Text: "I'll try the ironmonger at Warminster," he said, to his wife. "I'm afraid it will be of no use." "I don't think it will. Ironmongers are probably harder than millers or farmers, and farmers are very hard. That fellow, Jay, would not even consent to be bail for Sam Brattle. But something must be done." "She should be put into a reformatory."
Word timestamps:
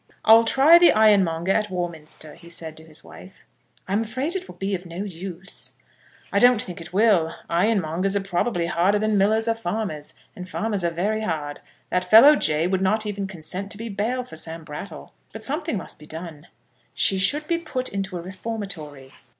"I'll 0.25 0.45
try 0.45 0.79
the 0.79 0.91
ironmonger 0.93 1.51
at 1.51 1.69
Warminster," 1.69 2.33
he 2.33 2.49
said, 2.49 2.75
to 2.77 2.83
his 2.85 3.03
wife. 3.03 3.45
"I'm 3.87 4.01
afraid 4.01 4.35
it 4.35 4.47
will 4.47 4.55
be 4.55 4.73
of 4.73 4.87
no 4.87 5.03
use." 5.03 5.73
"I 6.33 6.39
don't 6.39 6.59
think 6.59 6.81
it 6.81 6.91
will. 6.91 7.35
Ironmongers 7.47 8.15
are 8.15 8.21
probably 8.23 8.65
harder 8.65 8.97
than 8.97 9.15
millers 9.15 9.47
or 9.47 9.53
farmers, 9.53 10.15
and 10.35 10.49
farmers 10.49 10.83
are 10.83 10.89
very 10.89 11.21
hard. 11.21 11.59
That 11.91 12.03
fellow, 12.09 12.35
Jay, 12.35 12.65
would 12.65 12.81
not 12.81 13.05
even 13.05 13.27
consent 13.27 13.69
to 13.73 13.77
be 13.77 13.89
bail 13.89 14.23
for 14.23 14.37
Sam 14.37 14.63
Brattle. 14.63 15.13
But 15.33 15.43
something 15.43 15.77
must 15.77 15.99
be 15.99 16.07
done." 16.07 16.47
"She 16.95 17.19
should 17.19 17.47
be 17.47 17.59
put 17.59 17.87
into 17.89 18.17
a 18.17 18.23
reformatory." 18.23 19.13